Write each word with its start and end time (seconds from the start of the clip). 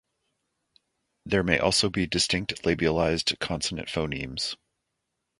There 1.27 1.43
may 1.43 1.59
also 1.59 1.87
be 1.91 2.07
distinct 2.07 2.63
labialised 2.63 3.37
consonant 3.37 3.87
phonemes. 3.87 4.55